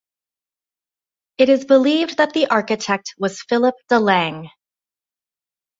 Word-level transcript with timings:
It 1.37 1.47
is 1.49 1.65
believed 1.65 2.17
that 2.17 2.33
the 2.33 2.47
architect 2.47 3.13
was 3.19 3.43
Philip 3.47 3.75
de 3.87 3.99
Lange. 3.99 4.49